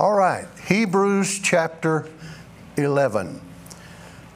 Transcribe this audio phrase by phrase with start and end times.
[0.00, 2.08] All right, Hebrews chapter
[2.76, 3.40] 11.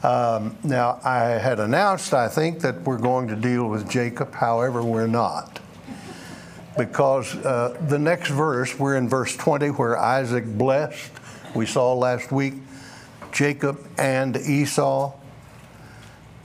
[0.03, 4.83] Um, now, I had announced, I think, that we're going to deal with Jacob, however,
[4.83, 5.61] we're not.
[6.77, 11.13] Because uh, the next verse, we're in verse 20, where Isaac blessed,
[11.55, 12.55] we saw last week,
[13.31, 15.13] Jacob and Esau.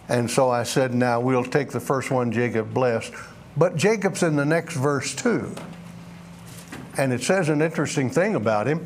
[0.09, 3.13] And so I said, now we'll take the first one, Jacob blessed.
[3.57, 5.55] But Jacob's in the next verse too.
[6.99, 8.85] And it says an interesting thing about him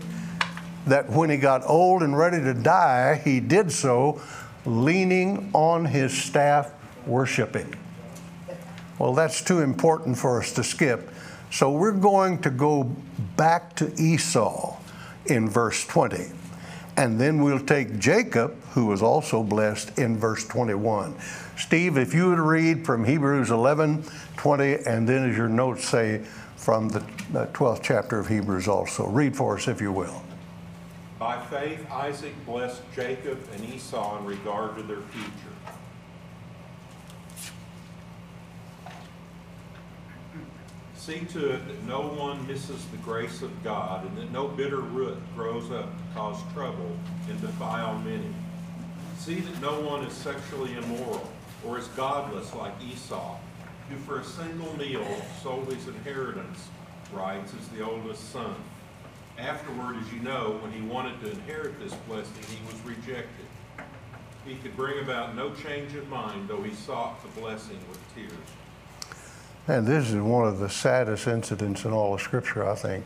[0.86, 4.22] that when he got old and ready to die, he did so
[4.66, 6.72] leaning on his staff,
[7.06, 7.76] worshiping.
[9.00, 11.10] Well, that's too important for us to skip.
[11.52, 12.84] So we're going to go
[13.36, 14.78] back to Esau
[15.26, 16.28] in verse 20.
[16.98, 21.16] And then we'll take Jacob, who was also blessed, in verse 21.
[21.58, 24.04] Steve, if you would read from Hebrews 11,
[24.38, 26.22] 20, and then as your notes say,
[26.62, 27.00] from the
[27.54, 29.08] 12th chapter of Hebrews also.
[29.08, 30.22] Read for us, if you will.
[31.22, 35.30] By faith, Isaac blessed Jacob and Esau in regard to their future.
[40.96, 44.80] See to it that no one misses the grace of God, and that no bitter
[44.80, 46.98] root grows up to cause trouble
[47.30, 48.34] and defile many.
[49.20, 51.30] See that no one is sexually immoral,
[51.64, 53.38] or is godless like Esau,
[53.90, 55.06] who for a single meal
[55.44, 56.68] sold his inheritance
[57.14, 58.56] rights as the oldest son.
[59.42, 63.46] Afterward, as you know, when he wanted to inherit this blessing, he was rejected.
[64.46, 68.32] He could bring about no change of mind, though he sought the blessing with tears.
[69.68, 73.04] And this is one of the saddest incidents in all of Scripture, I think.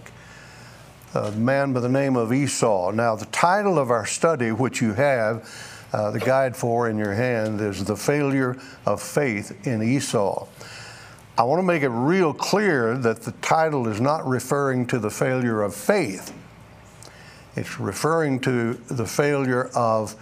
[1.13, 2.91] A man by the name of Esau.
[2.91, 5.49] Now, the title of our study, which you have,
[5.93, 10.47] uh, the guide for in your hand, is The Failure of Faith in Esau.
[11.37, 15.09] I want to make it real clear that the title is not referring to the
[15.09, 16.33] failure of faith.
[17.57, 20.15] It's referring to the failure of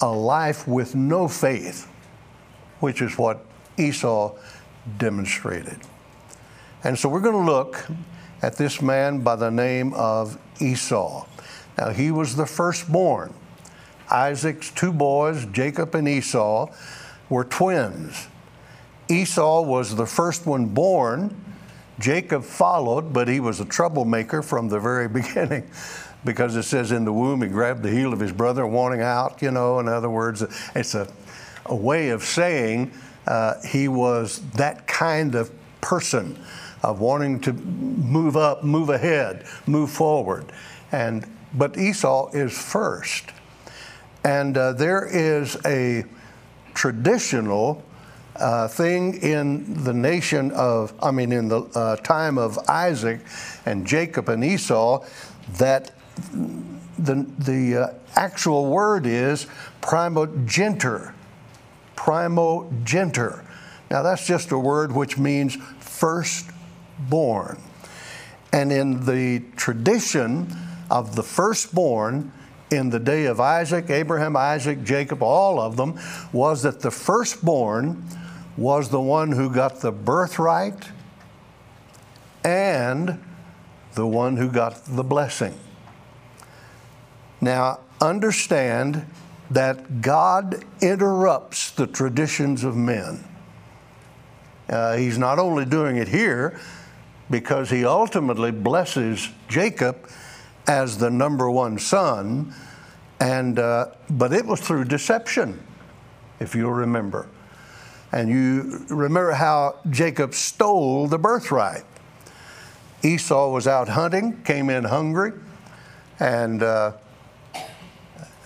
[0.00, 1.88] a life with no faith,
[2.78, 3.44] which is what
[3.76, 4.36] Esau
[4.98, 5.78] demonstrated.
[6.84, 7.86] And so we're going to look
[8.40, 11.26] at this man by the name of Esau.
[11.76, 13.34] Now, he was the firstborn.
[14.10, 16.70] Isaac's two boys, Jacob and Esau,
[17.28, 18.28] were twins.
[19.12, 21.36] Esau was the first one born.
[22.00, 25.70] Jacob followed, but he was a troublemaker from the very beginning
[26.24, 29.42] because it says in the womb he grabbed the heel of his brother, wanting out,
[29.42, 29.80] you know.
[29.80, 30.42] In other words,
[30.74, 31.06] it's a,
[31.66, 32.92] a way of saying
[33.26, 36.38] uh, he was that kind of person
[36.82, 40.52] of wanting to move up, move ahead, move forward.
[40.90, 43.30] And, but Esau is first.
[44.24, 46.04] And uh, there is a
[46.74, 47.84] traditional
[48.36, 53.20] uh, thing in the nation of, I mean, in the uh, time of Isaac
[53.66, 55.04] and Jacob and Esau,
[55.58, 55.92] that
[56.98, 59.46] the, the uh, actual word is
[59.80, 61.14] primogenitor.
[61.96, 63.44] Primogenitor.
[63.90, 67.60] Now, that's just a word which means firstborn.
[68.52, 70.54] And in the tradition
[70.90, 72.32] of the firstborn,
[72.70, 75.98] in the day of Isaac, Abraham, Isaac, Jacob, all of them,
[76.32, 78.02] was that the firstborn
[78.56, 80.88] was the one who got the birthright
[82.44, 83.22] and
[83.94, 85.54] the one who got the blessing.
[87.40, 89.06] Now, understand
[89.50, 93.24] that God interrupts the traditions of men.
[94.68, 96.58] Uh, he's not only doing it here
[97.30, 100.08] because he ultimately blesses Jacob
[100.66, 102.54] as the number one son,
[103.20, 105.60] and uh, but it was through deception,
[106.40, 107.26] if you'll remember.
[108.12, 111.84] And you remember how Jacob stole the birthright.
[113.02, 115.32] Esau was out hunting, came in hungry,
[116.20, 116.92] and uh,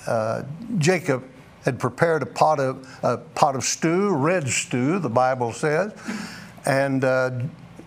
[0.07, 0.43] uh,
[0.79, 1.25] Jacob
[1.65, 5.93] had prepared a pot of a pot of stew, red stew, the Bible says,
[6.65, 7.33] and uh,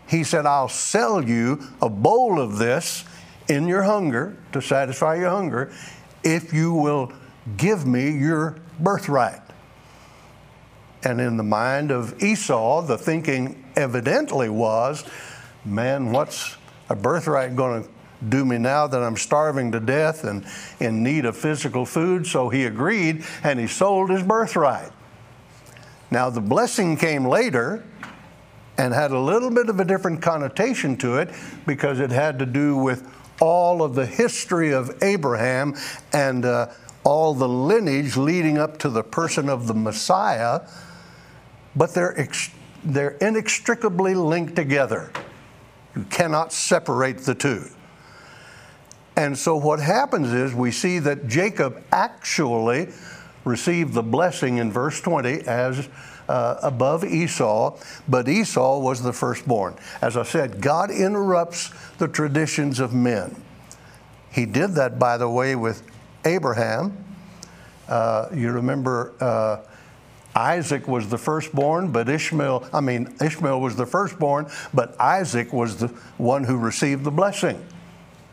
[0.06, 3.06] he said, "I'll sell you a bowl of this
[3.48, 5.72] in your hunger to satisfy your hunger,
[6.24, 7.14] if you will
[7.58, 9.49] give me your birthright."
[11.04, 15.06] And in the mind of Esau, the thinking evidently was,
[15.64, 16.58] man, what's
[16.90, 17.90] a birthright going to
[18.28, 20.46] do me now that I'm starving to death and
[20.80, 22.28] in need of physical food?
[22.28, 24.92] So he agreed and he sold his birthright.
[26.12, 27.86] Now, the blessing came later
[28.78, 31.30] and had a little bit of a different connotation to it
[31.66, 33.08] because it had to do with
[33.42, 35.76] all of the history of Abraham
[36.12, 36.68] and uh,
[37.04, 40.62] all the lineage leading up to the person of the Messiah
[41.76, 42.52] but they're, ex-
[42.84, 45.12] they're inextricably linked together.
[45.96, 47.66] You cannot separate the two.
[49.16, 52.90] And so what happens is we see that Jacob actually
[53.44, 55.90] received the blessing in verse 20 as
[56.30, 57.78] uh, above Esau,
[58.08, 59.76] but Esau was the firstborn.
[60.02, 63.36] As I said, God interrupts the traditions of men.
[64.32, 65.82] He did that, by the way, with
[66.24, 67.04] Abraham.
[67.88, 69.58] Uh, you remember uh,
[70.36, 75.78] Isaac was the firstborn, but Ishmael, I mean, Ishmael was the firstborn, but Isaac was
[75.78, 75.88] the
[76.18, 77.66] one who received the blessing.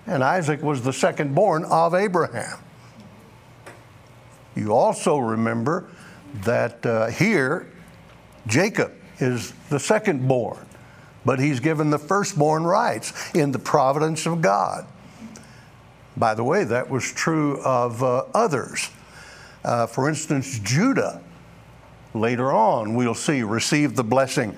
[0.06, 2.58] And Isaac was the secondborn of Abraham.
[4.54, 5.88] You also remember
[6.44, 7.70] that uh, here,
[8.46, 10.64] Jacob is the secondborn,
[11.24, 14.86] but he's given the firstborn rights in the providence of God.
[16.16, 18.90] By the way, that was true of uh, others.
[19.64, 21.22] Uh, for instance, Judah,
[22.16, 24.56] later on, we'll see, received the blessing.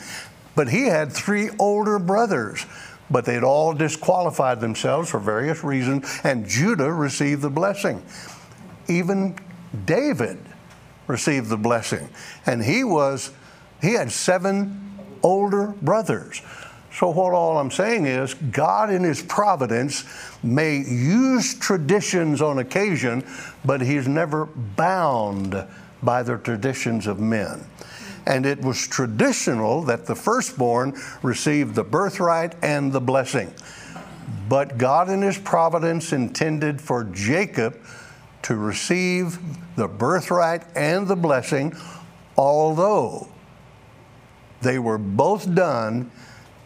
[0.55, 2.67] But he had three older brothers,
[3.11, 8.03] but they'd all disqualified themselves for various reasons, and Judah received the blessing.
[8.89, 9.37] Even
[9.85, 10.39] David
[11.07, 12.09] received the blessing,
[12.47, 13.31] and he was,
[13.81, 16.43] he had seven older brothers.
[16.93, 20.05] So, what all I'm saying is, God in His providence
[20.43, 23.25] may use traditions on occasion,
[23.65, 25.55] but He's never bound
[26.03, 27.65] by the traditions of men.
[28.27, 33.53] And it was traditional that the firstborn received the birthright and the blessing.
[34.49, 37.79] But God in His providence intended for Jacob
[38.43, 39.39] to receive
[39.77, 41.75] the birthright and the blessing,
[42.37, 43.29] although
[44.61, 46.11] they were both done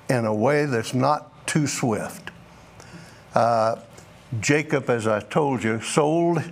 [0.08, 2.30] in a way that's not too swift.
[3.34, 3.76] Uh,
[4.40, 6.42] Jacob, as I told you, sold,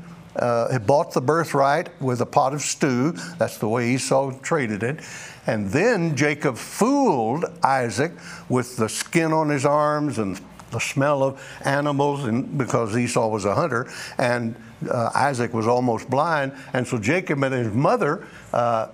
[0.40, 3.12] uh, bought the birthright with a pot of stew.
[3.38, 5.00] That's the way Esau traded it.
[5.46, 8.12] And then Jacob fooled Isaac
[8.48, 10.40] with the skin on his arms and
[10.70, 14.54] the smell of animals, and because Esau was a hunter, and
[14.88, 16.52] uh, Isaac was almost blind.
[16.72, 18.88] And so Jacob and his mother uh,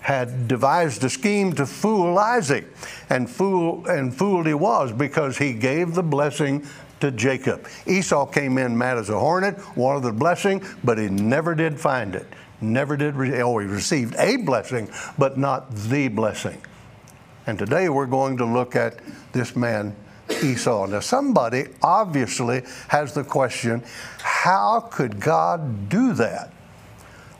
[0.00, 2.66] had devised a scheme to fool Isaac.
[3.10, 6.66] And, fool, and fooled he was because he gave the blessing
[7.00, 7.66] to Jacob.
[7.86, 12.14] Esau came in mad as a hornet, wanted the blessing, but he never did find
[12.14, 12.26] it.
[12.60, 16.60] Never did, re- oh, he received a blessing, but not the blessing.
[17.46, 18.98] And today we're going to look at
[19.32, 19.94] this man,
[20.42, 20.86] Esau.
[20.86, 23.82] Now, somebody obviously has the question
[24.18, 26.52] how could God do that?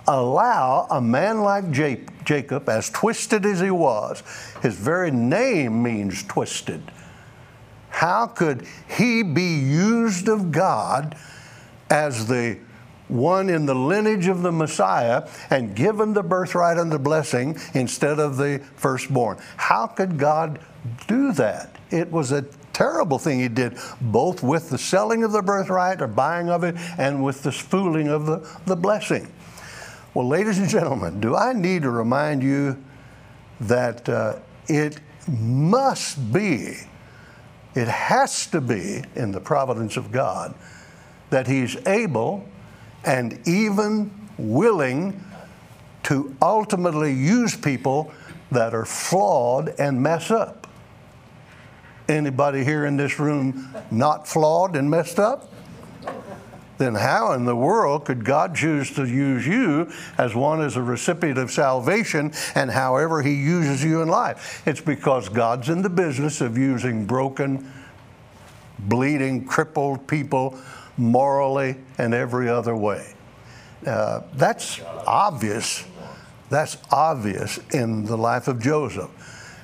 [0.08, 4.22] allow a man like Jacob, as twisted as he was,
[4.62, 6.82] his very name means twisted.
[7.98, 8.64] How could
[8.96, 11.16] he be used of God
[11.90, 12.60] as the
[13.08, 18.20] one in the lineage of the Messiah and given the birthright and the blessing instead
[18.20, 19.38] of the firstborn?
[19.56, 20.60] How could God
[21.08, 21.74] do that?
[21.90, 22.42] It was a
[22.72, 26.76] terrible thing he did, both with the selling of the birthright or buying of it
[26.98, 29.26] and with the fooling of the, the blessing.
[30.14, 32.80] Well, ladies and gentlemen, do I need to remind you
[33.58, 36.76] that uh, it must be,
[37.74, 40.54] it has to be in the providence of God
[41.30, 42.48] that He's able
[43.04, 45.22] and even willing
[46.04, 48.12] to ultimately use people
[48.50, 50.66] that are flawed and mess up.
[52.08, 55.52] Anybody here in this room not flawed and messed up?
[56.78, 60.82] Then how in the world could God choose to use you as one as a
[60.82, 64.62] recipient of salvation and however He uses you in life?
[64.64, 67.70] It's because God's in the business of using broken,
[68.78, 70.56] bleeding, crippled people
[70.96, 73.14] morally and every other way.
[73.86, 75.84] Uh, that's obvious.
[76.48, 79.10] That's obvious in the life of Joseph.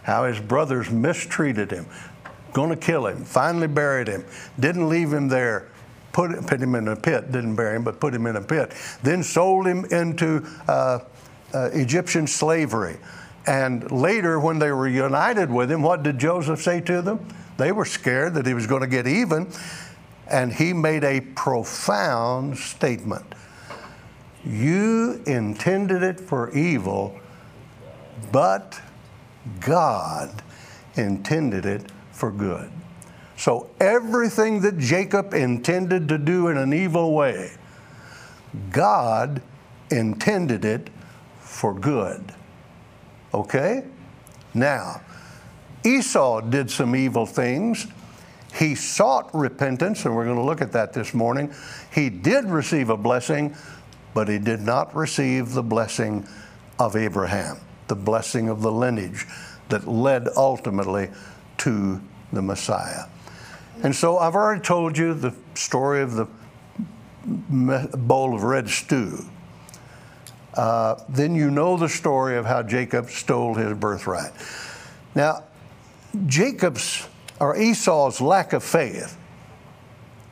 [0.02, 1.86] How his brothers mistreated him,
[2.52, 4.24] going to kill him, finally buried him,
[4.58, 5.68] didn't leave him there
[6.14, 8.72] put, put him in a pit, didn't bury him, but put him in a pit.
[9.02, 11.00] Then sold him into uh,
[11.52, 12.96] uh, Egyptian slavery.
[13.46, 17.28] And later, when they were united with him, what did Joseph say to them?
[17.58, 19.52] They were scared that he was going to get even.
[20.30, 23.26] And he made a profound statement
[24.42, 27.18] You intended it for evil,
[28.32, 28.80] but
[29.60, 30.42] God
[30.96, 32.70] intended it for good.
[33.36, 37.52] So everything that Jacob intended to do in an evil way,
[38.70, 39.42] God
[39.90, 40.90] intended it
[41.40, 42.32] for good.
[43.32, 43.84] Okay?
[44.54, 45.00] Now,
[45.84, 47.86] Esau did some evil things.
[48.54, 51.52] He sought repentance, and we're going to look at that this morning.
[51.92, 53.56] He did receive a blessing,
[54.14, 56.26] but he did not receive the blessing
[56.78, 59.26] of Abraham, the blessing of the lineage
[59.68, 61.10] that led ultimately
[61.58, 62.00] to
[62.32, 63.06] the Messiah.
[63.82, 66.26] And so I've already told you the story of the
[67.26, 69.24] bowl of red stew,
[70.54, 74.32] uh, then you know the story of how Jacob stole his birthright.
[75.14, 75.44] Now,
[76.26, 77.08] Jacob's
[77.40, 79.18] or Esau's lack of faith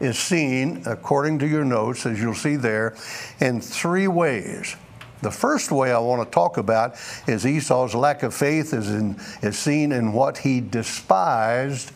[0.00, 2.96] is seen, according to your notes, as you'll see there,
[3.40, 4.76] in three ways.
[5.22, 6.96] The first way I want to talk about
[7.28, 11.92] is Esau's lack of faith is, in, is seen in what he despised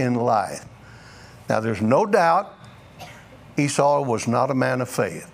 [0.00, 0.64] in life.
[1.48, 2.54] Now, there's no doubt
[3.56, 5.30] Esau was not a man of faith.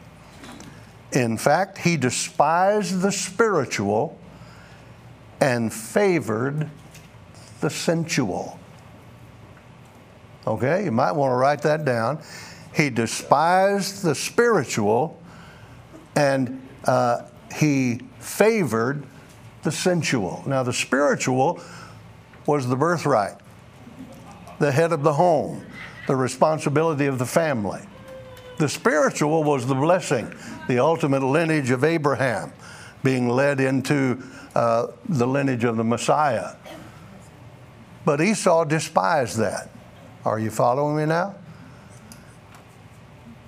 [1.13, 4.19] In fact, he despised the spiritual
[5.41, 6.71] and favored
[7.61, 8.59] the sensual.
[10.47, 12.21] Okay, you might want to write that down.
[12.75, 15.21] He despised the spiritual
[16.17, 17.23] and uh,
[17.55, 19.05] he favored
[19.63, 20.43] the sensual.
[20.47, 21.61] Now, the spiritual
[22.47, 23.37] was the birthright,
[24.59, 25.65] the head of the home,
[26.07, 27.81] the responsibility of the family.
[28.59, 30.33] The spiritual was the blessing,
[30.69, 32.53] the ultimate lineage of Abraham,
[33.03, 34.23] being led into
[34.55, 36.55] uh, the lineage of the Messiah.
[38.05, 39.71] But Esau despised that.
[40.25, 41.35] Are you following me now?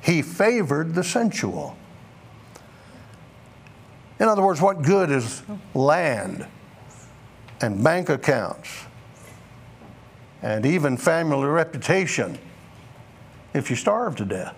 [0.03, 1.77] He favored the sensual.
[4.19, 5.43] In other words, what good is
[5.75, 6.47] land
[7.61, 8.86] and bank accounts
[10.47, 12.39] and even family reputation
[13.53, 14.55] if you starve to death?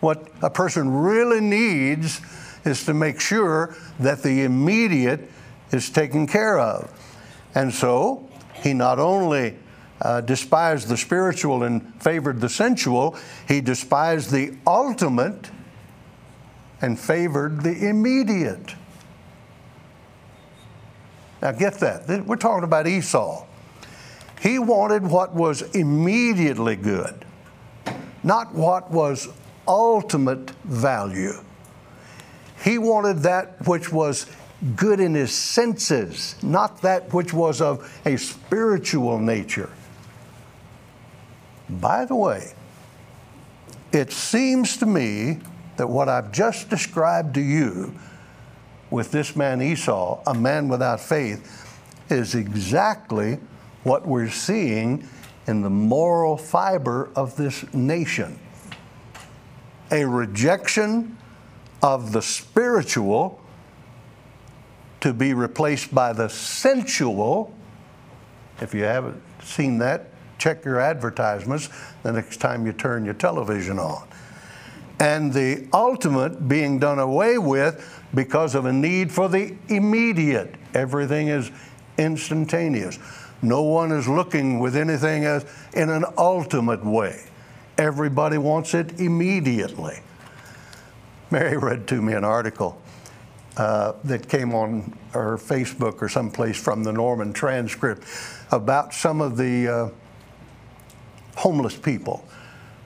[0.00, 2.22] What a person really needs
[2.64, 5.30] is to make sure that the immediate
[5.70, 6.90] is taken care of.
[7.54, 9.56] And so, he not only
[10.00, 15.50] uh, despised the spiritual and favored the sensual, he despised the ultimate
[16.80, 18.74] and favored the immediate.
[21.42, 22.24] Now, get that.
[22.26, 23.44] We're talking about Esau.
[24.40, 27.26] He wanted what was immediately good,
[28.22, 29.28] not what was
[29.68, 31.34] ultimate value.
[32.64, 34.26] He wanted that which was
[34.76, 39.70] good in his senses, not that which was of a spiritual nature.
[41.68, 42.52] By the way,
[43.92, 45.40] it seems to me
[45.76, 47.94] that what I've just described to you
[48.90, 51.66] with this man Esau, a man without faith,
[52.10, 53.38] is exactly
[53.82, 55.08] what we're seeing
[55.46, 58.38] in the moral fiber of this nation.
[59.90, 61.16] A rejection
[61.82, 63.40] of the spiritual
[65.00, 67.54] to be replaced by the sensual.
[68.60, 71.68] If you haven't seen that, check your advertisements
[72.02, 74.06] the next time you turn your television on.
[74.98, 80.54] And the ultimate being done away with because of a need for the immediate.
[80.74, 81.50] Everything is
[81.96, 82.98] instantaneous.
[83.42, 87.24] No one is looking with anything as in an ultimate way.
[87.78, 90.00] Everybody wants it immediately.
[91.30, 92.80] Mary read to me an article
[93.56, 98.04] uh, that came on her Facebook or someplace from the Norman transcript
[98.50, 99.88] about some of the uh,
[101.36, 102.24] homeless people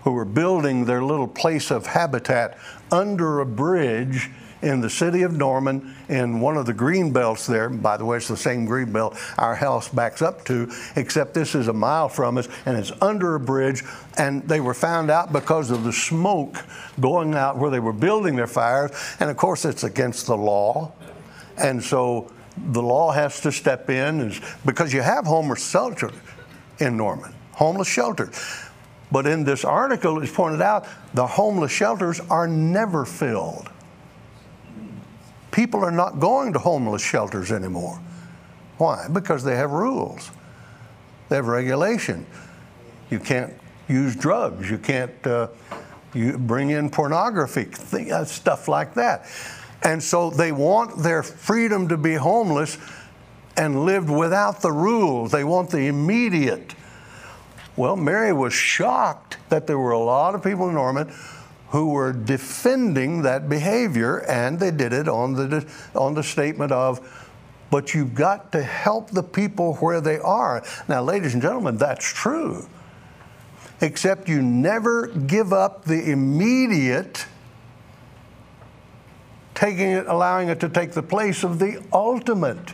[0.02, 2.58] who were building their little place of habitat
[2.92, 4.30] under a bridge
[4.64, 7.68] in the city of Norman in one of the green belts there.
[7.68, 11.54] By the way, it's the same green belt our house backs up to, except this
[11.54, 13.84] is a mile from us and it's under a bridge.
[14.16, 16.64] And they were found out because of the smoke
[16.98, 18.90] going out where they were building their fires.
[19.20, 20.92] And of course, it's against the law.
[21.58, 26.14] And so the law has to step in because you have homeless shelters
[26.78, 28.34] in Norman, homeless shelters.
[29.12, 33.68] But in this article, it's pointed out the homeless shelters are never filled.
[35.54, 38.00] People are not going to homeless shelters anymore.
[38.78, 39.06] Why?
[39.12, 40.32] Because they have rules,
[41.28, 42.26] they have regulation.
[43.08, 43.52] You can't
[43.86, 45.46] use drugs, you can't uh,
[46.12, 47.68] you bring in pornography,
[48.10, 49.26] uh, stuff like that.
[49.84, 52.76] And so they want their freedom to be homeless
[53.56, 55.30] and lived without the rules.
[55.30, 56.74] They want the immediate.
[57.76, 61.12] Well, Mary was shocked that there were a lot of people in Norman
[61.74, 65.66] who were defending that behavior, and they did it on the,
[65.96, 67.00] on the statement of,
[67.68, 70.62] but you've got to help the people where they are.
[70.86, 72.68] Now, ladies and gentlemen, that's true.
[73.80, 77.26] Except you never give up the immediate,
[79.56, 82.72] taking it, allowing it to take the place of the ultimate.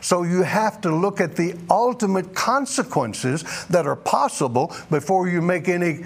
[0.00, 5.68] So you have to look at the ultimate consequences that are possible before you make
[5.68, 6.04] any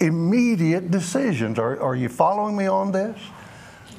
[0.00, 1.58] immediate decisions.
[1.58, 3.18] Are, are you following me on this?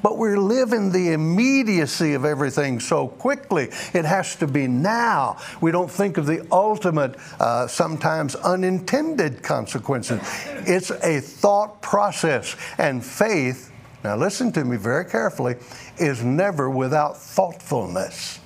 [0.01, 3.69] but we live in the immediacy of everything so quickly.
[3.93, 5.37] It has to be now.
[5.61, 10.19] We don't think of the ultimate, uh, sometimes unintended consequences.
[10.65, 13.71] It's a thought process, and faith,
[14.03, 15.55] now listen to me very carefully,
[15.97, 18.39] is never without thoughtfulness.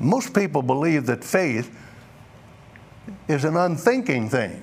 [0.00, 1.74] Most people believe that faith
[3.28, 4.62] is an unthinking thing.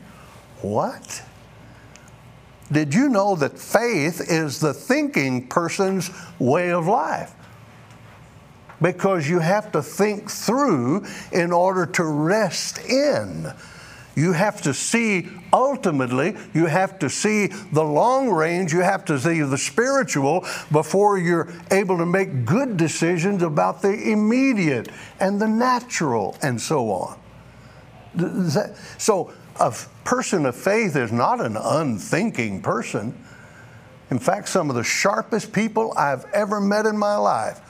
[0.63, 1.21] What?
[2.71, 7.33] Did you know that faith is the thinking person's way of life?
[8.81, 13.51] Because you have to think through in order to rest in.
[14.15, 19.19] You have to see ultimately, you have to see the long range, you have to
[19.19, 24.87] see the spiritual before you're able to make good decisions about the immediate
[25.19, 27.19] and the natural and so on.
[28.97, 33.17] So, a person of faith is not an unthinking person.
[34.09, 37.61] In fact, some of the sharpest people I've ever met in my life,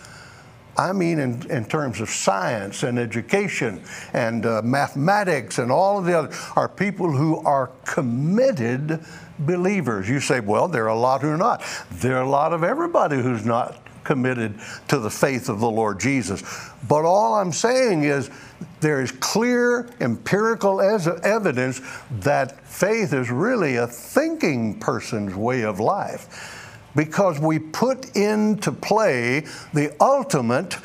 [0.77, 6.05] I mean, in, in terms of science and education and uh, mathematics and all of
[6.05, 9.05] the other, are people who are committed
[9.39, 10.09] believers.
[10.09, 11.63] You say, well, there are a lot who are not.
[11.91, 15.99] There are a lot of everybody who's not committed to the faith of the Lord
[15.99, 16.43] Jesus.
[16.87, 18.29] But all I'm saying is
[18.81, 21.81] there is clear empirical evidence
[22.19, 26.59] that faith is really a thinking person's way of life
[26.95, 29.41] because we put into play
[29.73, 30.77] the ultimate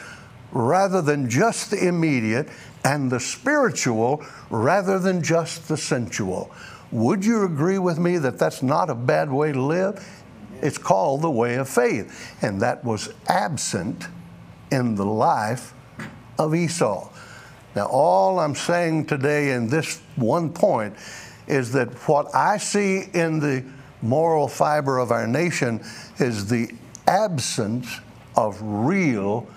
[0.53, 2.49] rather than just the immediate
[2.85, 6.51] and the spiritual rather than just the sensual.
[6.91, 10.18] Would you agree with me that that's not a bad way to live?
[10.63, 12.37] It's called the way of faith.
[12.43, 14.07] And that was absent
[14.71, 15.75] in the life
[16.39, 17.11] of Esau.
[17.75, 20.95] Now, all I'm saying today in this one point
[21.47, 23.65] is that what I see in the
[24.03, 25.85] moral fiber of our nation
[26.19, 26.71] is the
[27.07, 28.01] absence
[28.37, 29.49] of real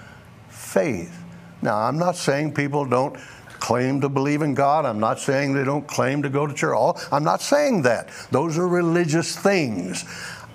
[0.49, 1.17] faith.
[1.61, 3.17] Now, I'm not saying people don't
[3.59, 4.85] claim to believe in God.
[4.85, 6.97] I'm not saying they don't claim to go to church.
[7.11, 8.09] I'm not saying that.
[8.31, 10.03] Those are religious things.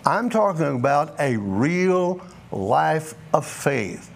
[0.06, 2.20] I'm talking about a real
[2.52, 4.08] life of faith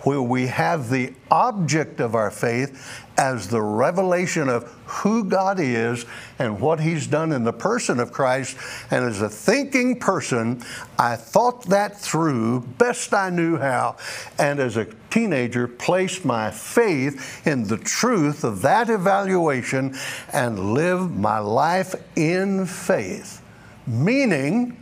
[0.00, 6.04] where we have the object of our faith as the revelation of who God is
[6.40, 8.56] and what He's done in the person of Christ.
[8.90, 10.64] And as a thinking person,
[10.98, 13.96] I thought that through best I knew how.
[14.38, 19.96] And as a teenager, placed my faith in the truth of that evaluation
[20.32, 23.42] and lived my life in faith.
[23.86, 24.77] Meaning,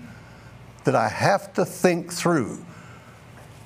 [0.87, 2.65] that I have to think through.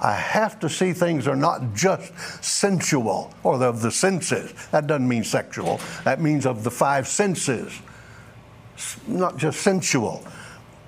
[0.00, 4.52] I have to see things are not just sensual or of the senses.
[4.72, 7.78] That doesn't mean sexual, that means of the five senses.
[9.06, 10.24] not just sensual,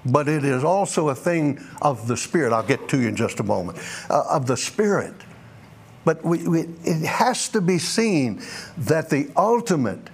[0.06, 2.54] but it is also a thing of the Spirit.
[2.54, 3.78] I'll get to you in just a moment.
[4.08, 5.14] Uh, of the Spirit.
[6.06, 8.42] But we, we, it has to be seen
[8.78, 10.08] that the ultimate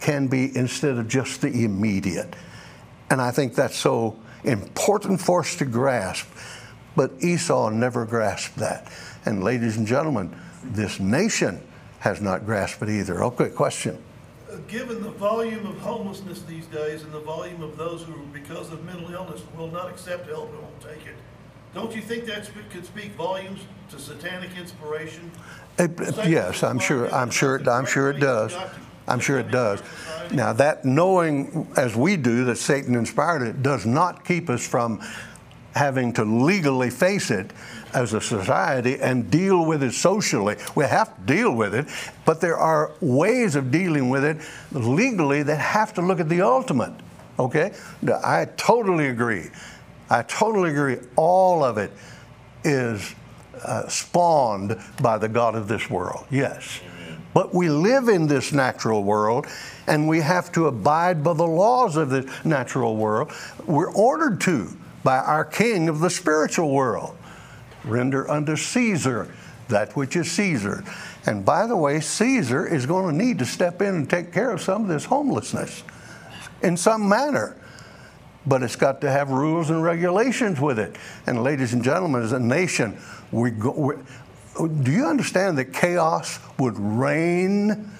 [0.00, 2.34] can be instead of just the immediate.
[3.10, 6.26] And I think that's so important for us to grasp.
[6.96, 8.92] But Esau never grasped that.
[9.26, 11.60] And ladies and gentlemen, this nation
[12.00, 13.24] has not grasped it either.
[13.24, 13.98] Okay, question.
[14.50, 18.72] Uh, given the volume of homelessness these days and the volume of those who, because
[18.72, 21.16] of mental illness, will not accept help and won't take it,
[21.74, 25.30] don't you think that could speak volumes to satanic inspiration?
[25.76, 25.90] It,
[26.28, 27.12] yes, I'm sure.
[27.12, 27.60] I'm sure.
[27.68, 28.54] I'm sure it does.
[29.06, 29.82] I'm sure it does.
[30.32, 35.00] Now, that knowing as we do that Satan inspired it does not keep us from
[35.74, 37.52] having to legally face it
[37.92, 40.56] as a society and deal with it socially.
[40.74, 41.86] We have to deal with it,
[42.24, 44.38] but there are ways of dealing with it
[44.72, 46.92] legally that have to look at the ultimate.
[47.38, 47.72] Okay?
[48.24, 49.50] I totally agree.
[50.10, 50.98] I totally agree.
[51.16, 51.90] All of it
[52.62, 53.14] is
[53.64, 56.26] uh, spawned by the God of this world.
[56.30, 56.80] Yes.
[57.34, 59.46] But we live in this natural world
[59.86, 63.32] and we have to abide by the laws of this natural world.
[63.66, 64.68] We're ordered to
[65.02, 67.16] by our King of the spiritual world.
[67.84, 69.28] Render unto Caesar
[69.68, 70.84] that which is Caesar.
[71.26, 74.50] And by the way, Caesar is going to need to step in and take care
[74.50, 75.82] of some of this homelessness
[76.62, 77.56] in some manner.
[78.46, 80.96] But it's got to have rules and regulations with it.
[81.26, 82.98] And ladies and gentlemen, as a nation,
[83.32, 83.98] we go,
[84.54, 87.90] do you understand that chaos would reign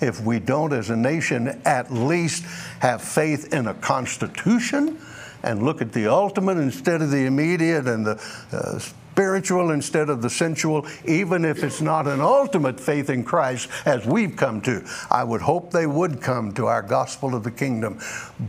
[0.00, 2.44] if we don't, as a nation, at least
[2.80, 4.98] have faith in a constitution
[5.42, 8.20] and look at the ultimate instead of the immediate and the
[8.52, 13.68] uh, spiritual instead of the sensual, even if it's not an ultimate faith in Christ
[13.86, 14.84] as we've come to.
[15.10, 18.00] I would hope they would come to our gospel of the kingdom,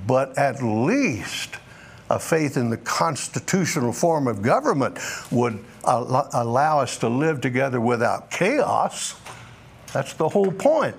[0.08, 1.58] but at least
[2.10, 4.98] a faith in the constitutional form of government
[5.32, 9.16] would allow us to live together without chaos.
[9.94, 10.96] That's the whole point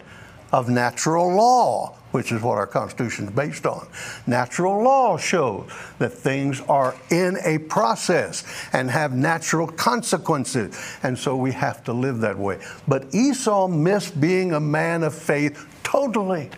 [0.52, 3.86] of natural law, which is what our Constitution is based on.
[4.26, 11.36] Natural law shows that things are in a process and have natural consequences, and so
[11.36, 12.58] we have to live that way.
[12.86, 16.50] But Esau missed being a man of faith totally.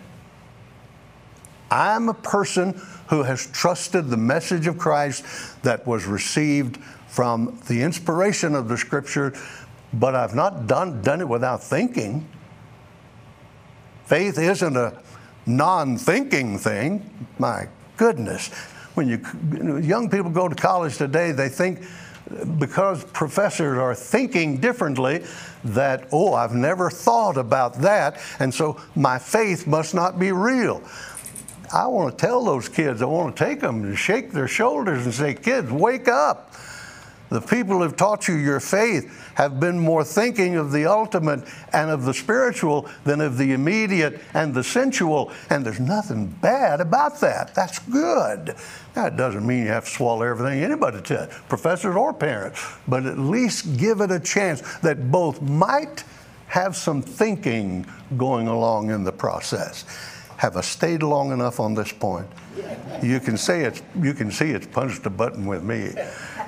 [1.71, 5.23] I'm a person who has trusted the message of Christ
[5.63, 9.33] that was received from the inspiration of the Scripture,
[9.93, 12.27] but I've not done, done it without thinking.
[14.05, 15.01] Faith isn't a
[15.45, 17.27] non thinking thing.
[17.39, 17.67] My
[17.97, 18.49] goodness.
[18.93, 21.83] When you, young people go to college today, they think
[22.59, 25.23] because professors are thinking differently
[25.63, 30.83] that, oh, I've never thought about that, and so my faith must not be real.
[31.73, 35.05] I want to tell those kids, I want to take them and shake their shoulders
[35.05, 36.53] and say, kids, wake up.
[37.29, 41.47] The people who have taught you your faith have been more thinking of the ultimate
[41.73, 45.31] and of the spiritual than of the immediate and the sensual.
[45.49, 47.53] And there's nothing bad about that.
[47.53, 48.55] That's good.
[48.95, 53.19] That doesn't mean you have to swallow everything anybody says, professors or parents, but at
[53.19, 56.03] least give it a chance that both might
[56.47, 57.85] have some thinking
[58.17, 59.85] going along in the process.
[60.37, 62.27] Have I stayed long enough on this point?
[63.03, 65.91] You can say it's you can see it's punched a button with me.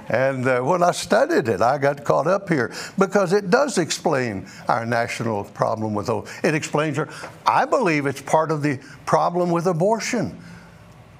[0.09, 4.47] And uh, when I studied it, I got caught up here because it does explain
[4.67, 6.09] our national problem with.
[6.43, 6.99] It explains
[7.45, 10.37] I believe it's part of the problem with abortion.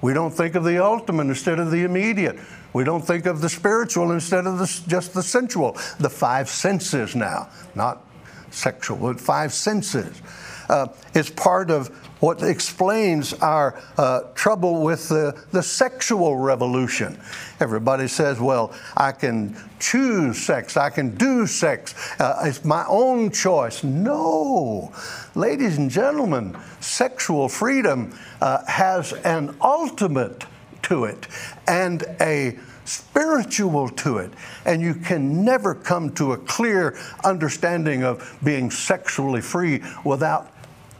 [0.02, 2.38] We don't think of the ultimate instead of the immediate.
[2.72, 5.72] We don't think of the spiritual instead of the, just the sensual.
[6.00, 8.04] The five senses now, not
[8.50, 10.20] sexual, but five senses.
[10.68, 11.90] Uh, it's part of
[12.22, 17.18] what explains our uh, trouble with the, the sexual revolution.
[17.58, 23.32] Everybody says, well, I can choose sex, I can do sex, uh, it's my own
[23.32, 23.82] choice.
[23.82, 24.92] No.
[25.34, 30.44] Ladies and gentlemen, sexual freedom uh, has an ultimate
[30.82, 31.26] to it
[31.66, 34.30] and a spiritual to it.
[34.64, 40.52] And you can never come to a clear understanding of being sexually free without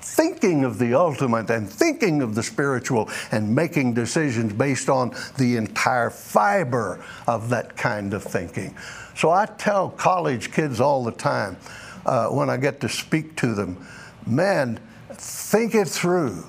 [0.03, 5.57] thinking of the ultimate and thinking of the spiritual and making decisions based on the
[5.57, 8.75] entire fiber of that kind of thinking.
[9.17, 11.57] So I tell college kids all the time
[12.05, 13.87] uh, when I get to speak to them,
[14.27, 16.45] man, think it through.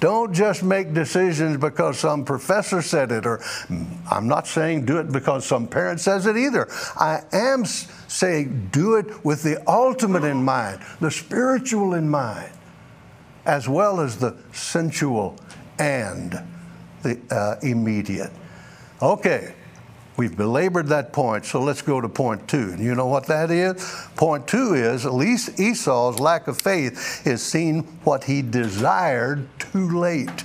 [0.00, 3.40] Don't just make decisions because some professor said it, or
[4.10, 6.68] I'm not saying do it because some parent says it either.
[6.96, 12.50] I am saying do it with the ultimate in mind, the spiritual in mind
[13.46, 15.36] as well as the sensual
[15.78, 16.38] and
[17.02, 18.30] the uh, immediate.
[19.02, 19.54] Okay,
[20.16, 22.70] we've belabored that point, so let's go to point two.
[22.70, 24.06] And you know what that is?
[24.16, 29.98] Point two is at least Esau's lack of faith is seen what he desired too
[29.98, 30.44] late.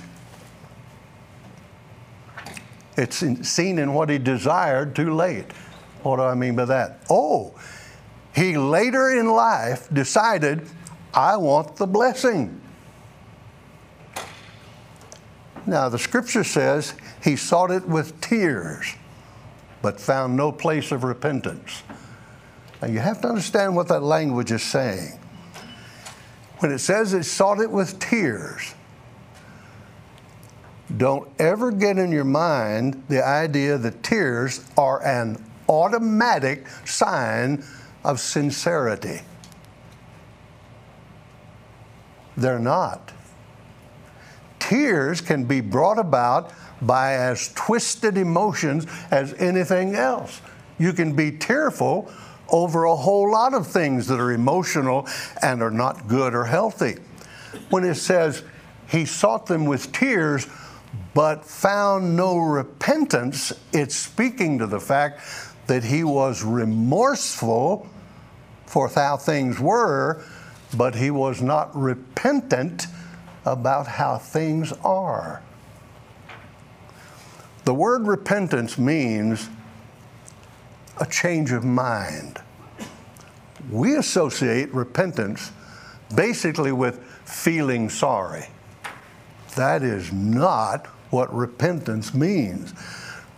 [2.96, 5.50] It's in, seen in what he desired too late.
[6.02, 7.02] What do I mean by that?
[7.08, 7.54] Oh,
[8.34, 10.66] he later in life decided,
[11.14, 12.60] I want the blessing.
[15.66, 18.94] Now, the scripture says he sought it with tears,
[19.82, 21.82] but found no place of repentance.
[22.80, 25.18] Now, you have to understand what that language is saying.
[26.58, 28.74] When it says he sought it with tears,
[30.96, 37.64] don't ever get in your mind the idea that tears are an automatic sign
[38.02, 39.20] of sincerity.
[42.36, 43.12] They're not
[44.70, 50.40] tears can be brought about by as twisted emotions as anything else.
[50.78, 52.08] You can be tearful
[52.48, 55.08] over a whole lot of things that are emotional
[55.42, 56.98] and are not good or healthy.
[57.70, 58.44] When it says
[58.88, 60.46] he sought them with tears,
[61.14, 65.20] but found no repentance, it's speaking to the fact
[65.66, 67.88] that he was remorseful
[68.66, 70.22] for how things were,
[70.76, 72.86] but he was not repentant
[73.44, 75.42] about how things are.
[77.64, 79.48] The word repentance means
[80.98, 82.40] a change of mind.
[83.70, 85.52] We associate repentance
[86.14, 88.46] basically with feeling sorry.
[89.56, 92.72] That is not what repentance means.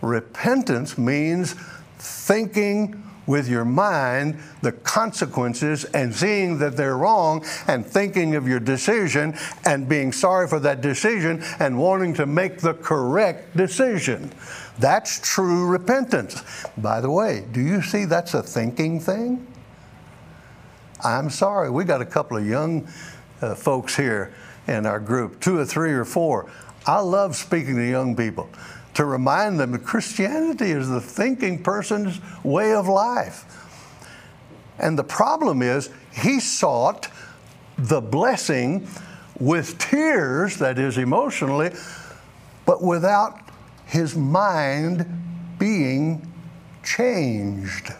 [0.01, 1.55] Repentance means
[1.97, 8.59] thinking with your mind the consequences and seeing that they're wrong and thinking of your
[8.59, 14.31] decision and being sorry for that decision and wanting to make the correct decision.
[14.79, 16.43] That's true repentance.
[16.77, 19.47] By the way, do you see that's a thinking thing?
[21.03, 22.87] I'm sorry, we got a couple of young
[23.41, 24.33] uh, folks here
[24.67, 26.49] in our group, two or three or four.
[26.85, 28.49] I love speaking to young people
[28.93, 33.45] to remind them that Christianity is the thinking person's way of life.
[34.79, 37.09] And the problem is, he sought
[37.77, 38.87] the blessing
[39.39, 41.71] with tears, that is, emotionally,
[42.65, 43.39] but without
[43.85, 45.05] his mind
[45.57, 46.31] being
[46.83, 47.93] changed.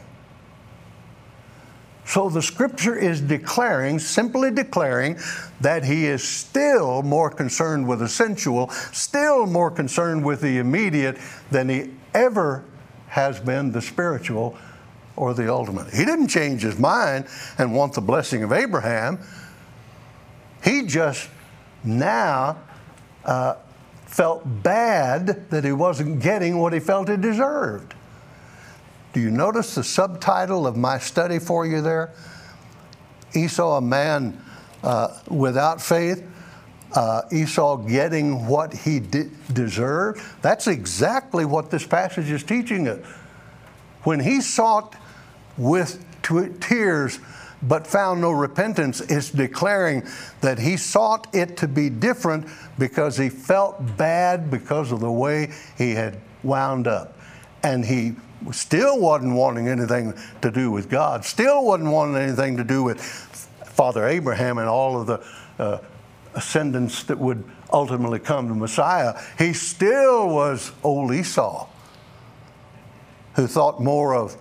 [2.06, 5.18] So the scripture is declaring, simply declaring,
[5.62, 11.18] that he is still more concerned with the sensual, still more concerned with the immediate
[11.50, 12.66] than he ever
[13.08, 14.58] has been the spiritual
[15.16, 15.94] or the ultimate.
[15.94, 17.26] He didn't change his mind
[17.58, 19.20] and want the blessing of Abraham.
[20.64, 21.30] He just
[21.84, 22.58] now
[23.24, 23.56] uh,
[24.06, 27.94] felt bad that he wasn't getting what he felt he deserved.
[29.14, 32.12] Do you notice the subtitle of my study for you there?
[33.36, 34.42] Esau, a man
[34.82, 36.28] uh, without faith,
[36.96, 40.22] uh, Esau getting what he de- deserved.
[40.42, 43.06] That's exactly what this passage is teaching us.
[44.04, 44.96] When he sought
[45.58, 47.20] with t- tears
[47.62, 50.04] but found no repentance, it's declaring
[50.42, 52.48] that he sought it to be different
[52.78, 57.18] because he felt bad because of the way he had wound up.
[57.64, 58.16] And he
[58.52, 63.02] still wasn't wanting anything to do with God, still wasn't wanting anything to do with
[63.02, 65.26] Father Abraham and all of the
[65.60, 65.80] uh,
[66.36, 69.20] ascendants that would ultimately come to Messiah.
[69.38, 71.68] He still was old Esau,
[73.36, 74.38] who thought more of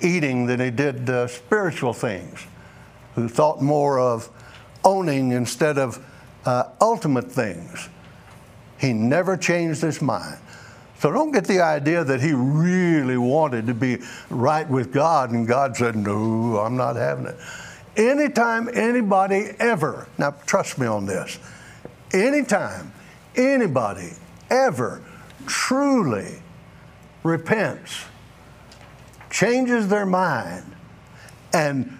[0.00, 2.46] eating than he did uh, spiritual things,
[3.14, 4.28] who thought more of
[4.84, 6.04] owning instead of
[6.44, 7.88] uh, ultimate things.
[8.78, 10.38] He never changed his mind.
[11.04, 13.98] So don't get the idea that he really wanted to be
[14.30, 17.36] right with God and God said, No, I'm not having it.
[17.94, 21.38] Anytime anybody ever, now trust me on this,
[22.14, 22.90] anytime
[23.36, 24.12] anybody
[24.48, 25.02] ever
[25.44, 26.40] truly
[27.22, 28.06] repents,
[29.28, 30.64] changes their mind,
[31.52, 31.98] and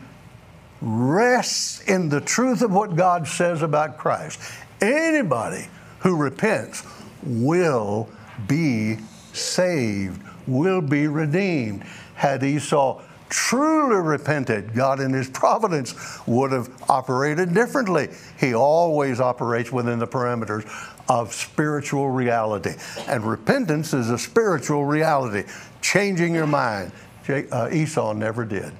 [0.80, 4.40] rests in the truth of what God says about Christ,
[4.80, 5.66] anybody
[5.98, 6.82] who repents
[7.22, 8.08] will
[8.46, 8.98] be
[9.32, 11.84] saved, will be redeemed.
[12.14, 18.08] Had Esau truly repented, God in His providence would have operated differently.
[18.38, 20.64] He always operates within the parameters
[21.08, 22.74] of spiritual reality.
[23.08, 25.44] And repentance is a spiritual reality,
[25.82, 26.92] changing your mind.
[27.28, 28.72] Uh, Esau never did.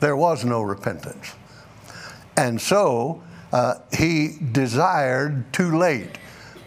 [0.00, 1.34] There was no repentance.
[2.36, 6.18] And so uh, he desired too late,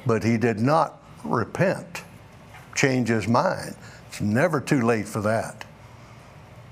[0.06, 2.04] but he did not repent,
[2.76, 3.76] change his mind.
[4.08, 5.66] It's never too late for that.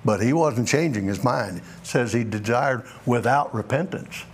[0.03, 1.57] But he wasn't changing his mind.
[1.57, 4.25] It says he desired without repentance.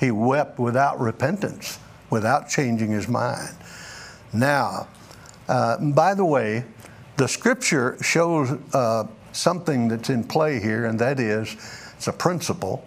[0.00, 1.78] He wept without repentance,
[2.10, 3.54] without changing his mind.
[4.32, 4.88] Now,
[5.48, 6.64] uh, by the way,
[7.16, 11.56] the scripture shows uh, something that's in play here, and that is
[11.96, 12.86] it's a principle.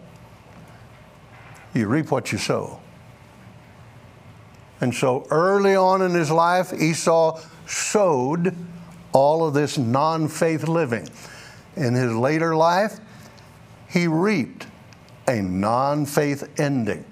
[1.74, 2.80] You reap what you sow.
[4.82, 8.56] And so early on in his life, Esau sowed
[9.12, 11.08] all of this non faith living.
[11.76, 13.00] In his later life,
[13.90, 14.68] he reaped
[15.28, 17.06] a non faith ending.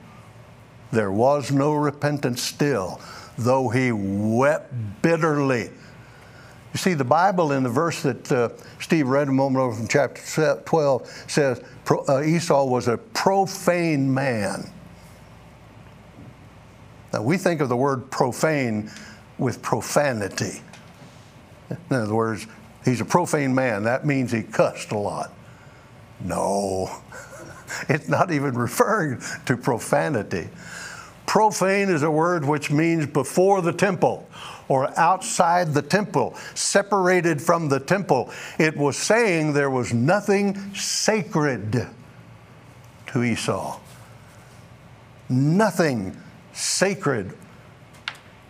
[0.91, 3.01] There was no repentance still,
[3.37, 5.69] though he wept bitterly.
[6.73, 8.49] You see, the Bible in the verse that uh,
[8.79, 11.61] Steve read a moment ago from chapter 12 says
[12.07, 14.69] uh, Esau was a profane man.
[17.13, 18.91] Now, we think of the word profane
[19.37, 20.61] with profanity.
[21.69, 22.47] In other words,
[22.83, 23.83] he's a profane man.
[23.83, 25.31] That means he cussed a lot.
[26.19, 26.89] No,
[27.89, 30.49] it's not even referring to profanity.
[31.25, 34.27] Profane is a word which means before the temple
[34.69, 38.31] or outside the temple, separated from the temple.
[38.57, 41.87] It was saying there was nothing sacred
[43.07, 43.79] to Esau.
[45.29, 46.17] Nothing
[46.57, 47.37] sacred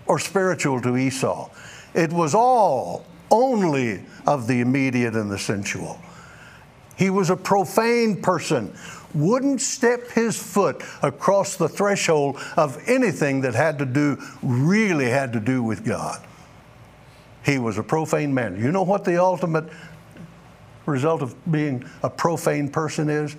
[0.06, 1.50] or spiritual to Esau.
[1.94, 6.00] It was all only of the immediate and the sensual.
[6.96, 8.74] He was a profane person,
[9.14, 15.34] wouldn't step his foot across the threshold of anything that had to do, really had
[15.34, 16.26] to do with God.
[17.46, 18.62] He was a profane man.
[18.62, 19.66] You know what the ultimate
[20.86, 23.36] result of being a profane person is?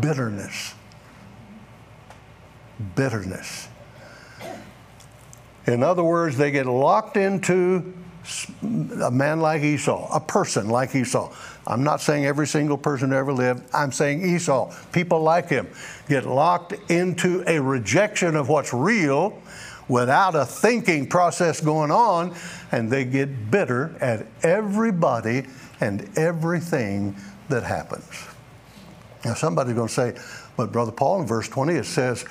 [0.00, 0.74] Bitterness.
[2.94, 3.68] Bitterness.
[5.66, 7.92] In other words, they get locked into
[9.02, 11.32] a man like Esau, a person like Esau.
[11.66, 13.64] I'm not saying every single person who ever lived.
[13.72, 15.68] I'm saying Esau, people like him,
[16.08, 19.40] get locked into a rejection of what's real
[19.88, 22.34] without a thinking process going on,
[22.72, 25.46] and they get bitter at everybody
[25.80, 27.14] and everything
[27.48, 28.26] that happens.
[29.24, 30.16] Now, somebody's going to say,
[30.56, 32.24] but Brother Paul, in verse 20, it says,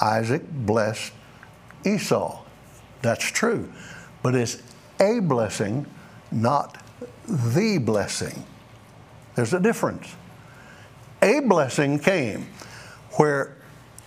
[0.00, 1.12] Isaac blessed
[1.84, 2.42] Esau.
[3.02, 3.70] That's true.
[4.22, 4.62] But it's
[5.00, 5.86] a blessing,
[6.30, 6.82] not
[7.26, 8.44] the blessing.
[9.34, 10.14] There's a difference.
[11.22, 12.46] A blessing came
[13.12, 13.56] where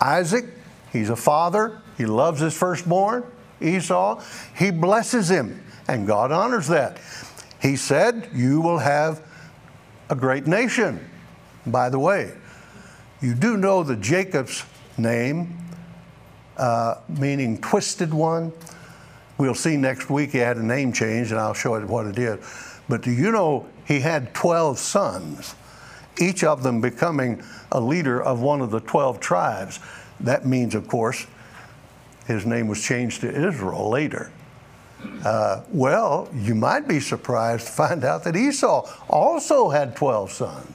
[0.01, 0.45] Isaac,
[0.91, 3.23] he's a father, he loves his firstborn,
[3.61, 4.21] Esau,
[4.55, 6.99] he blesses him, and God honors that.
[7.61, 9.25] He said, You will have
[10.09, 11.09] a great nation.
[11.65, 12.33] By the way,
[13.21, 14.65] you do know that Jacob's
[14.97, 15.57] name,
[16.57, 18.51] uh, meaning twisted one,
[19.37, 22.17] we'll see next week he had a name change, and I'll show you what it
[22.17, 22.39] is.
[22.87, 25.55] But do you know he had 12 sons,
[26.19, 27.41] each of them becoming
[27.71, 29.79] a leader of one of the 12 tribes?
[30.19, 31.25] That means, of course,
[32.27, 34.31] his name was changed to Israel later.
[35.25, 40.73] Uh, well, you might be surprised to find out that Esau also had 12 sons.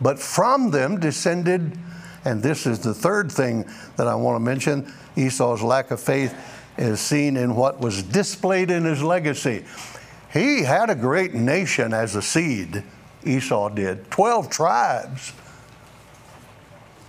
[0.00, 1.78] But from them descended,
[2.24, 3.64] and this is the third thing
[3.96, 6.34] that I want to mention Esau's lack of faith
[6.76, 9.64] is seen in what was displayed in his legacy.
[10.32, 12.84] He had a great nation as a seed,
[13.24, 15.32] Esau did, 12 tribes,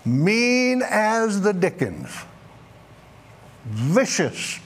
[0.03, 2.09] mean as the Dickens,
[3.65, 4.59] vicious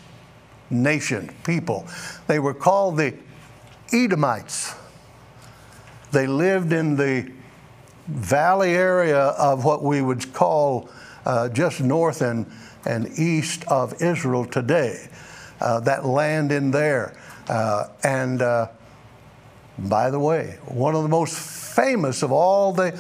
[0.70, 1.86] nation, people.
[2.28, 3.14] They were called the
[3.92, 4.74] Edomites.
[6.12, 7.32] They lived in the
[8.08, 10.90] valley area of what we would call
[11.26, 12.46] uh, just north and,
[12.86, 15.08] and east of Israel today,
[15.60, 17.18] uh, that land in there.
[17.48, 18.68] Uh, and uh,
[19.78, 23.00] by the way, one of the most famous of all the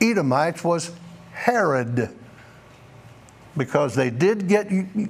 [0.00, 0.90] Edomites was
[1.32, 2.16] Herod
[3.56, 4.68] because they did get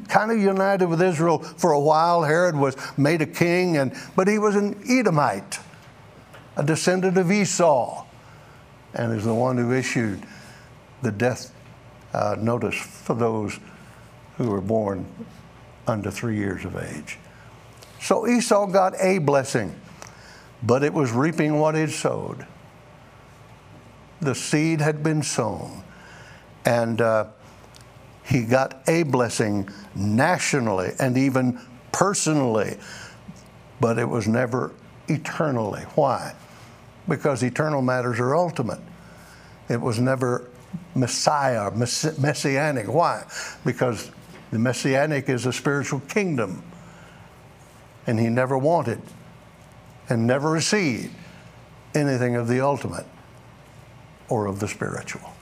[0.09, 2.23] kind of united with Israel for a while.
[2.23, 5.59] Herod was made a king, and, but he was an Edomite,
[6.57, 8.06] a descendant of Esau,
[8.97, 10.23] and is the one who issued
[11.03, 11.53] the death
[12.13, 13.59] uh, notice for those
[14.37, 15.07] who were born
[15.87, 17.19] under three years of age.
[18.01, 19.79] So Esau got a blessing,
[20.63, 22.47] but it was reaping what it sowed.
[24.21, 25.83] The seed had been sown.
[26.65, 27.29] And uh,
[28.25, 31.61] he got a blessing nationally and even
[31.93, 32.77] personally,
[33.81, 34.73] but it was never
[35.07, 35.83] eternally.
[35.95, 36.35] Why?
[37.09, 38.81] Because eternal matters are ultimate.
[39.69, 40.49] It was never
[40.95, 42.87] Messiah, messianic.
[42.93, 43.25] Why?
[43.65, 44.11] Because
[44.51, 46.63] the messianic is a spiritual kingdom,
[48.07, 49.01] and he never wanted
[50.09, 51.15] and never received
[51.95, 53.07] anything of the ultimate
[54.29, 55.33] or of the spiritual.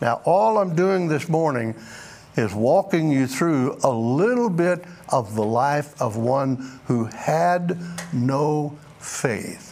[0.00, 1.74] Now, all I'm doing this morning
[2.36, 7.78] is walking you through a little bit of the life of one who had
[8.12, 9.65] no faith.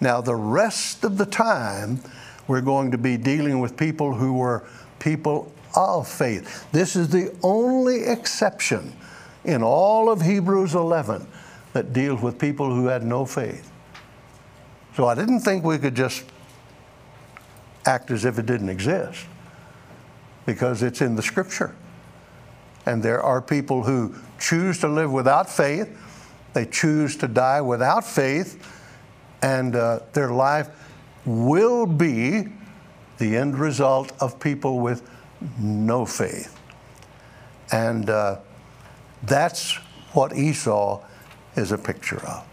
[0.00, 2.00] Now, the rest of the time,
[2.48, 4.64] we're going to be dealing with people who were
[4.98, 6.66] people of faith.
[6.72, 8.92] This is the only exception
[9.44, 11.26] in all of Hebrews 11
[11.72, 13.70] that deals with people who had no faith.
[14.96, 16.24] So I didn't think we could just
[17.84, 19.26] act as if it didn't exist
[20.46, 21.74] because it's in the scripture.
[22.86, 25.88] And there are people who choose to live without faith,
[26.54, 28.75] they choose to die without faith,
[29.42, 30.68] and uh, their life
[31.24, 32.48] will be
[33.18, 35.08] the end result of people with
[35.58, 36.58] no faith.
[37.72, 38.38] And uh,
[39.24, 39.74] that's
[40.12, 41.02] what Esau
[41.56, 42.46] is a picture of.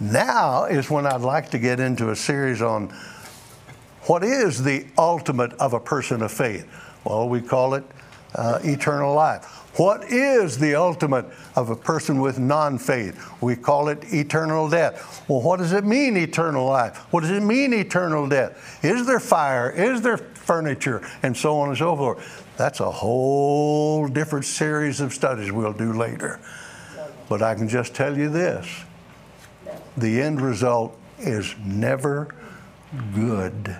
[0.00, 2.94] Now is when I'd like to get into a series on
[4.02, 6.66] what is the ultimate of a person of faith?
[7.04, 7.84] Well, we call it
[8.34, 9.57] uh, eternal life.
[9.78, 13.24] What is the ultimate of a person with non faith?
[13.40, 15.24] We call it eternal death.
[15.28, 16.96] Well, what does it mean, eternal life?
[17.12, 18.84] What does it mean, eternal death?
[18.84, 19.70] Is there fire?
[19.70, 21.08] Is there furniture?
[21.22, 22.44] And so on and so forth.
[22.56, 26.40] That's a whole different series of studies we'll do later.
[27.28, 28.66] But I can just tell you this
[29.96, 32.34] the end result is never
[33.14, 33.76] good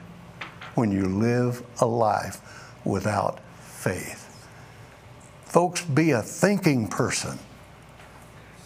[0.77, 2.41] when you live a life
[2.85, 4.28] without faith.
[5.49, 7.39] Folks, be a thinking person.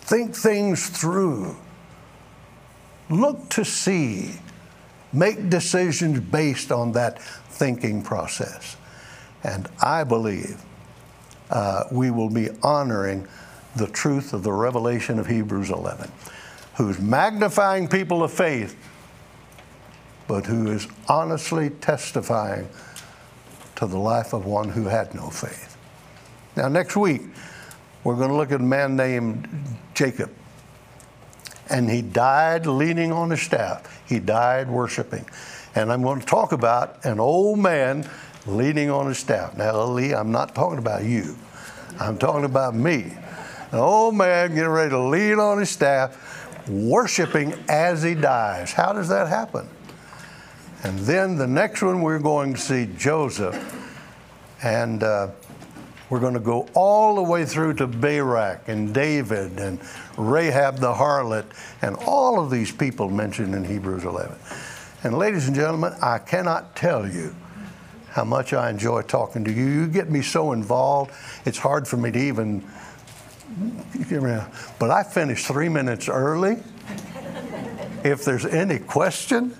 [0.00, 1.56] Think things through.
[3.08, 4.32] look to see,
[5.12, 8.76] make decisions based on that thinking process.
[9.44, 10.60] And I believe
[11.50, 13.28] uh, we will be honoring
[13.76, 16.10] the truth of the revelation of Hebrews 11,
[16.76, 18.76] who's magnifying people of faith,
[20.26, 22.68] but who is honestly testifying
[23.76, 25.71] to the life of one who had no faith.
[26.56, 27.22] Now, next week,
[28.04, 29.48] we're going to look at a man named
[29.94, 30.30] Jacob.
[31.70, 34.02] And he died leaning on his staff.
[34.06, 35.24] He died worshiping.
[35.74, 38.08] And I'm going to talk about an old man
[38.46, 39.56] leaning on his staff.
[39.56, 41.36] Now, Lee, I'm not talking about you.
[41.98, 43.16] I'm talking about me.
[43.70, 48.72] An old man getting ready to lean on his staff, worshiping as he dies.
[48.72, 49.66] How does that happen?
[50.82, 53.56] And then the next one, we're going to see Joseph.
[54.62, 55.28] And uh,
[56.12, 59.80] we're going to go all the way through to Barak and David and
[60.18, 61.46] Rahab the harlot
[61.80, 64.36] and all of these people mentioned in Hebrews 11.
[65.04, 67.34] And ladies and gentlemen, I cannot tell you
[68.10, 69.64] how much I enjoy talking to you.
[69.64, 71.12] You get me so involved,
[71.46, 72.62] it's hard for me to even.
[74.78, 76.58] But I finished three minutes early.
[78.04, 79.56] If there's any question,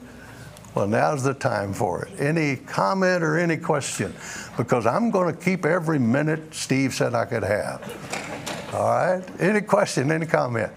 [0.75, 2.21] well, now's the time for it.
[2.21, 4.15] Any comment or any question?
[4.57, 8.71] Because I'm going to keep every minute Steve said I could have.
[8.73, 9.41] All right?
[9.41, 10.73] Any question, any comment?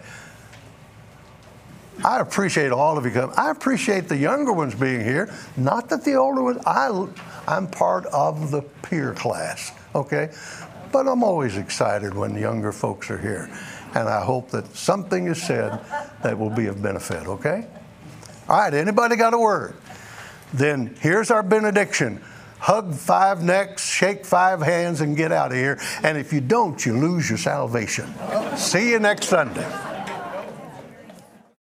[2.04, 3.34] I appreciate all of you coming.
[3.38, 5.34] I appreciate the younger ones being here.
[5.56, 7.08] Not that the older ones, I,
[7.48, 10.32] I'm part of the peer class, okay?
[10.92, 13.50] But I'm always excited when younger folks are here.
[13.96, 15.80] And I hope that something is said
[16.22, 17.66] that will be of benefit, okay?
[18.50, 19.76] All right, anybody got a word?
[20.54, 22.22] Then here's our benediction.
[22.60, 25.80] Hug five necks, shake five hands, and get out of here.
[26.04, 28.12] And if you don't, you lose your salvation.
[28.58, 29.95] See you next Sunday.